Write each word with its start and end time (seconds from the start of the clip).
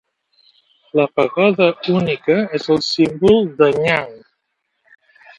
La 0.99 1.03
pagoda 1.17 1.67
única 1.99 2.37
és 2.59 2.65
el 2.75 2.81
símbol 2.87 3.37
d'Anyang. 3.59 4.17